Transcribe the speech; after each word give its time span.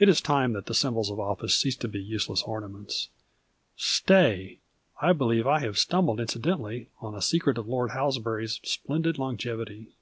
It 0.00 0.08
is 0.08 0.20
time 0.20 0.54
that 0.54 0.66
the 0.66 0.74
symbols 0.74 1.08
of 1.08 1.18
oflicc 1.18 1.52
ceased 1.52 1.80
to 1.82 1.86
be 1.88 2.02
useless 2.02 2.42
ornaments. 2.42 3.10
Stay! 3.76 4.58
I 5.00 5.12
btlicxc 5.12 5.46
I 5.46 5.60
have 5.60 5.78
stumbled 5.78 6.18
incidentally 6.18 6.88
on 7.00 7.14
the 7.14 7.22
secret 7.22 7.56
of 7.58 7.68
Lord 7.68 7.90
Ilals 7.92 8.18
bury's 8.20 8.58
splendid 8.64 9.18
longevity. 9.20 9.92